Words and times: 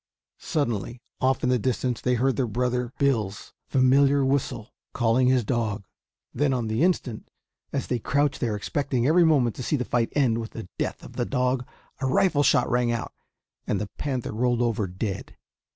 Suddenly 0.39 0.99
off 1.19 1.43
in 1.43 1.49
the 1.49 1.59
distance 1.59 2.01
they 2.01 2.15
heard 2.15 2.35
their 2.35 2.47
brother 2.47 2.91
Bill's 2.97 3.53
familiar 3.67 4.25
whistle 4.25 4.73
calling 4.93 5.27
his 5.27 5.43
dog. 5.43 5.83
Then 6.33 6.53
on 6.53 6.65
the 6.65 6.81
instant, 6.81 7.29
as 7.71 7.85
they 7.85 7.99
crouched 7.99 8.39
there, 8.39 8.55
expecting 8.55 9.05
every 9.05 9.23
moment 9.23 9.55
to 9.57 9.63
see 9.63 9.75
the 9.75 9.85
fight 9.85 10.11
end 10.15 10.39
with 10.39 10.53
the 10.53 10.67
death 10.79 11.03
of 11.03 11.17
the 11.17 11.25
dog, 11.25 11.67
a 11.99 12.07
rifle 12.07 12.41
shot 12.41 12.67
rang 12.67 12.91
out 12.91 13.13
and 13.67 13.79
the 13.79 13.91
panther 13.99 14.31
rolled 14.33 14.63
over 14.63 14.87
dead. 14.87 15.37